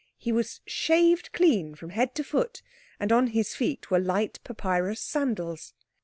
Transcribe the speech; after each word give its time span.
He 0.17 0.31
was 0.31 0.61
shaved 0.65 1.31
clean 1.31 1.75
from 1.75 1.91
head 1.91 2.15
to 2.15 2.23
foot, 2.23 2.63
and 2.99 3.11
on 3.11 3.27
his 3.27 3.53
feet 3.53 3.91
were 3.91 3.99
light 3.99 4.39
papyrus 4.43 4.99
sandals. 4.99 5.75